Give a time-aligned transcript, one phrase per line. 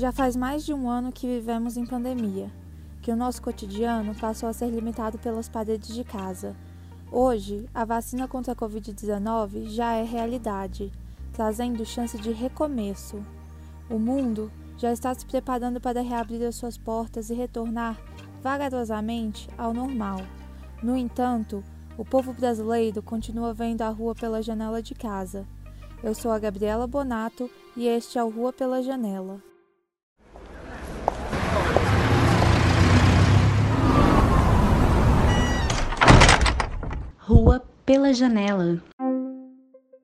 [0.00, 2.50] Já faz mais de um ano que vivemos em pandemia,
[3.02, 6.56] que o nosso cotidiano passou a ser limitado pelas paredes de casa.
[7.12, 10.90] Hoje, a vacina contra a Covid-19 já é realidade,
[11.34, 13.22] trazendo chance de recomeço.
[13.90, 18.00] O mundo já está se preparando para reabrir as suas portas e retornar
[18.42, 20.22] vagarosamente ao normal.
[20.82, 21.62] No entanto,
[21.98, 25.46] o povo brasileiro continua vendo a rua pela janela de casa.
[26.02, 29.49] Eu sou a Gabriela Bonato e este é o Rua pela Janela.
[37.30, 38.82] Rua pela Janela.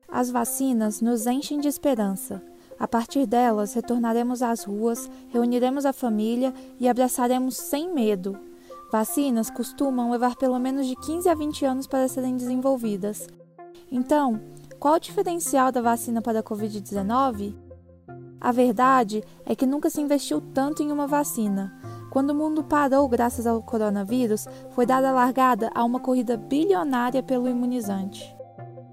[0.07, 2.41] As vacinas nos enchem de esperança.
[2.79, 8.39] A partir delas, retornaremos às ruas, reuniremos a família e abraçaremos sem medo.
[8.93, 13.27] Vacinas costumam levar pelo menos de 15 a 20 anos para serem desenvolvidas.
[13.91, 14.39] Então,
[14.79, 17.53] qual o diferencial da vacina para a Covid-19?
[18.39, 21.77] A verdade é que nunca se investiu tanto em uma vacina.
[22.09, 27.49] Quando o mundo parou graças ao coronavírus, foi dada largada a uma corrida bilionária pelo
[27.49, 28.35] imunizante.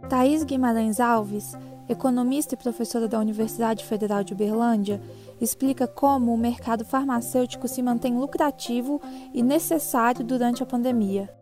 [0.09, 1.56] Thaís Guimarães Alves,
[1.89, 5.01] economista e professora da Universidade Federal de Uberlândia,
[5.41, 9.01] explica como o mercado farmacêutico se mantém lucrativo
[9.33, 11.33] e necessário durante a pandemia.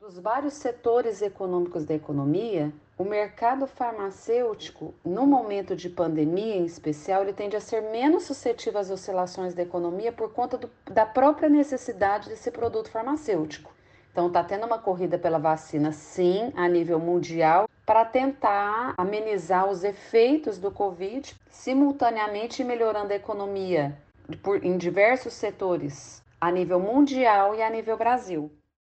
[0.00, 7.22] Dos vários setores econômicos da economia, o mercado farmacêutico, no momento de pandemia em especial,
[7.22, 11.48] ele tende a ser menos suscetível às oscilações da economia por conta do, da própria
[11.48, 13.72] necessidade desse produto farmacêutico.
[14.12, 19.82] Então, está tendo uma corrida pela vacina, sim, a nível mundial, para tentar amenizar os
[19.82, 23.98] efeitos do Covid, simultaneamente melhorando a economia
[24.40, 28.52] por, em diversos setores, a nível mundial e a nível Brasil.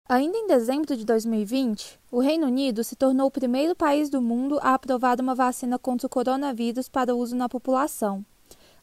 [0.07, 4.59] Ainda em dezembro de 2020, o Reino Unido se tornou o primeiro país do mundo
[4.61, 8.23] a aprovar uma vacina contra o coronavírus para uso na população.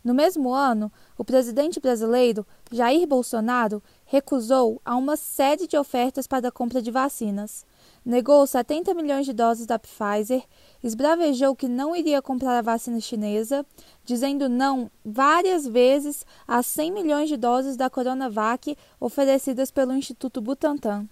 [0.04, 6.48] No mesmo ano, o presidente brasileiro, Jair Bolsonaro, recusou a uma série de ofertas para
[6.48, 7.68] a compra de vacinas.
[8.04, 10.44] Negou 70 milhões de doses da Pfizer,
[10.84, 13.64] esbravejou que não iria comprar a vacina chinesa,
[14.04, 21.06] dizendo não várias vezes a 100 milhões de doses da Coronavac oferecidas pelo Instituto Butantan.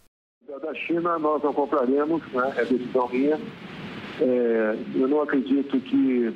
[0.47, 2.53] Da China nós não compraremos, né?
[2.57, 3.39] é decisão minha.
[4.19, 6.35] É, eu não acredito que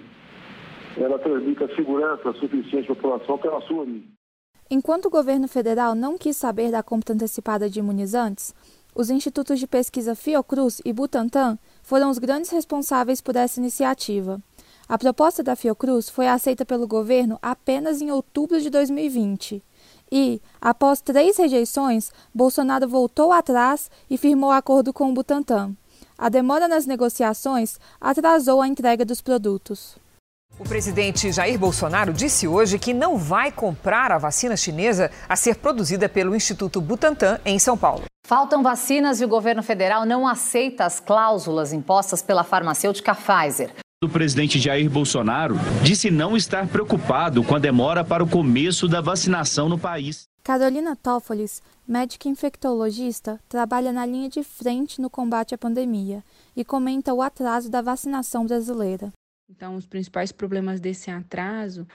[0.98, 4.14] ela transmita segurança suficiente à população pela sua origem.
[4.70, 8.54] Enquanto o governo federal não quis saber da compra antecipada de imunizantes,
[8.96, 14.42] os institutos de pesquisa Fiocruz e Butantan foram os grandes responsáveis por essa iniciativa.
[14.88, 19.64] A proposta da Fiocruz foi aceita pelo governo apenas em outubro de 2020.
[20.12, 25.76] E, após três rejeições, Bolsonaro voltou atrás e firmou acordo com o Butantan.
[26.18, 29.98] A demora nas negociações atrasou a entrega dos produtos.
[30.60, 35.56] O presidente Jair Bolsonaro disse hoje que não vai comprar a vacina chinesa a ser
[35.56, 38.04] produzida pelo Instituto Butantan em São Paulo.
[38.26, 43.72] Faltam vacinas e o governo federal não aceita as cláusulas impostas pela farmacêutica Pfizer.
[44.04, 49.02] O presidente Jair Bolsonaro disse não estar preocupado com a demora para o começo da
[49.02, 50.26] vacinação no país.
[50.44, 56.24] Carolina Tófolis, médica infectologista, trabalha na linha de frente no combate à pandemia
[56.56, 59.12] e comenta o atraso da vacinação brasileira.
[59.56, 61.88] Então, os principais problemas desse atraso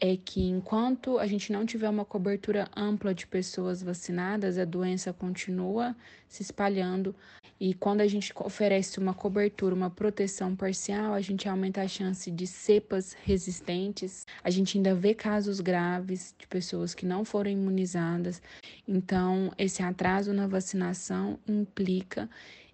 [0.00, 5.12] é que enquanto a gente não tiver uma cobertura ampla de pessoas vacinadas, a doença
[5.12, 5.94] continua
[6.28, 7.14] se espalhando.
[7.58, 12.30] E quando a gente oferece uma cobertura, uma proteção parcial, a gente aumenta a chance
[12.30, 14.24] de cepas resistentes.
[14.42, 18.40] A gente ainda vê casos graves de pessoas que não foram imunizadas.
[18.88, 22.30] Então, esse atraso na vacinação implica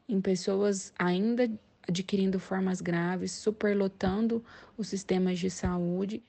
[0.09, 1.51] em pessoas ainda
[1.89, 4.45] adquirindo formas graves, superlotando
[4.77, 6.23] os sistemas de saúde.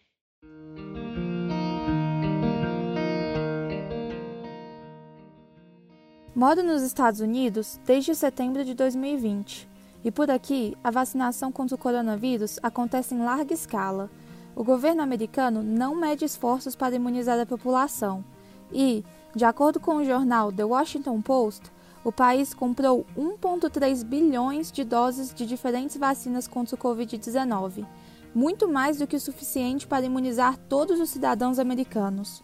[6.35, 9.67] Moro nos Estados Unidos desde setembro de 2020
[10.03, 14.09] e por aqui a vacinação contra o coronavírus acontece em larga escala.
[14.55, 18.23] O governo americano não mede esforços para imunizar a população
[18.71, 19.03] e,
[19.35, 21.71] de acordo com o jornal The Washington Post,
[22.07, 27.85] o país comprou 1,3 bilhões de doses de diferentes vacinas contra o Covid-19,
[28.33, 32.41] muito mais do que o suficiente para imunizar todos os cidadãos americanos.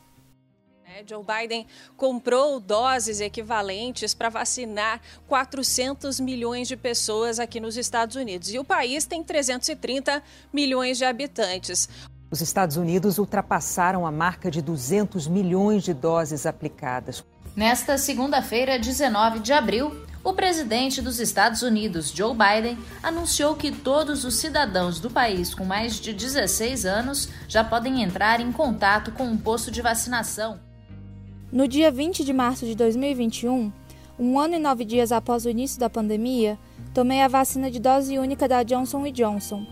[0.84, 1.66] É, Joe Biden
[1.96, 5.00] comprou doses equivalentes para vacinar
[5.30, 8.54] 400 milhões de pessoas aqui nos Estados Unidos.
[8.54, 10.22] E o país tem 330
[10.52, 11.88] milhões de habitantes.
[12.30, 17.24] Os Estados Unidos ultrapassaram a marca de 200 milhões de doses aplicadas.
[17.56, 19.94] Nesta segunda-feira, 19 de abril,
[20.26, 25.66] O presidente dos Estados Unidos, Joe Biden, anunciou que todos os cidadãos do país com
[25.66, 30.62] mais de 16 anos já podem entrar em contato com um posto de vacinação.
[31.52, 33.70] No dia 20 de março de 2021,
[34.18, 36.58] um ano e nove dias após o início da pandemia,
[36.94, 39.68] tomei a vacina de dose única da Johnson Johnson.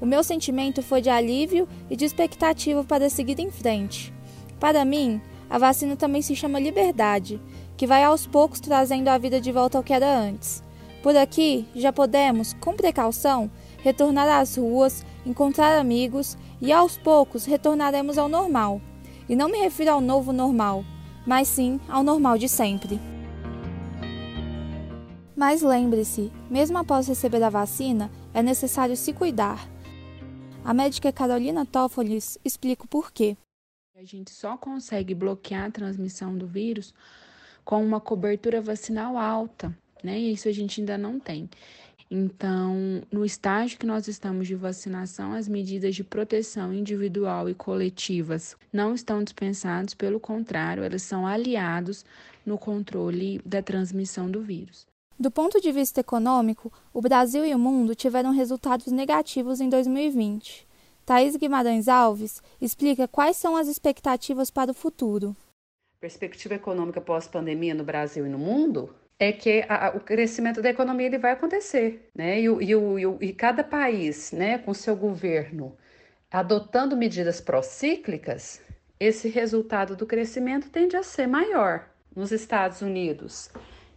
[0.00, 4.12] O meu sentimento foi de alívio e de expectativa para seguir em frente.
[4.58, 5.20] Para mim,
[5.52, 7.38] a vacina também se chama liberdade,
[7.76, 10.64] que vai aos poucos trazendo a vida de volta ao que era antes.
[11.02, 13.50] Por aqui, já podemos, com precaução,
[13.82, 18.80] retornar às ruas, encontrar amigos e aos poucos retornaremos ao normal.
[19.28, 20.86] E não me refiro ao novo normal,
[21.26, 22.98] mas sim ao normal de sempre.
[25.36, 29.68] Mas lembre-se, mesmo após receber a vacina, é necessário se cuidar.
[30.64, 33.36] A médica Carolina Toffoli explica o porquê.
[33.94, 36.94] A gente só consegue bloquear a transmissão do vírus
[37.62, 40.18] com uma cobertura vacinal alta, né?
[40.18, 41.48] E isso a gente ainda não tem.
[42.10, 48.56] Então, no estágio que nós estamos de vacinação, as medidas de proteção individual e coletivas
[48.72, 52.02] não estão dispensadas, pelo contrário, elas são aliados
[52.46, 54.86] no controle da transmissão do vírus.
[55.20, 60.71] Do ponto de vista econômico, o Brasil e o mundo tiveram resultados negativos em 2020.
[61.04, 65.36] Thaís Guimarães Alves explica quais são as expectativas para o futuro.
[66.00, 71.06] Perspectiva econômica pós-pandemia no Brasil e no mundo é que a, o crescimento da economia
[71.06, 72.40] ele vai acontecer, né?
[72.40, 75.76] E, e, e, e cada país, né, com seu governo
[76.32, 78.62] adotando medidas procíclicas,
[78.98, 81.88] esse resultado do crescimento tende a ser maior.
[82.14, 83.50] Nos Estados Unidos,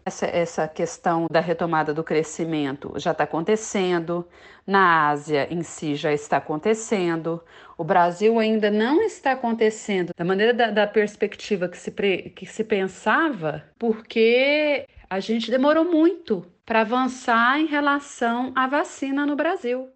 [0.06, 4.26] essa, essa questão da retomada do crescimento já está acontecendo,
[4.66, 7.44] na Ásia em si já está acontecendo,
[7.76, 12.46] o Brasil ainda não está acontecendo da maneira da, da perspectiva que se, pre, que
[12.46, 19.90] se pensava, porque a gente demorou muito para avançar em relação à vacina no Brasil.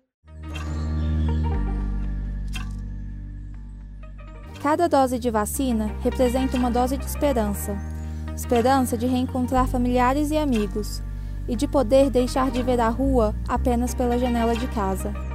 [4.61, 7.98] Cada dose de vacina representa uma dose de esperança
[8.39, 11.03] esperança de reencontrar familiares e amigos,
[11.47, 15.28] e de poder deixar de ver a rua apenas pela janela de casa.